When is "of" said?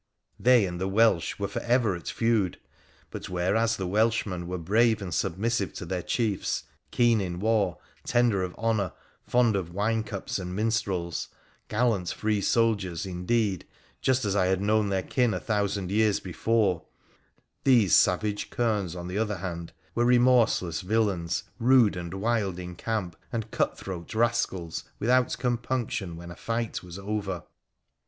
8.41-8.55, 9.55-9.71